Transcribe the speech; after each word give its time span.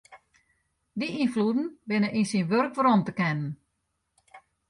Dy 0.99 1.07
ynfloeden 1.23 1.67
binne 1.87 2.09
yn 2.19 2.25
syn 2.31 2.47
wurk 2.51 2.73
werom 2.77 3.01
te 3.07 3.13
kennen. 3.19 3.51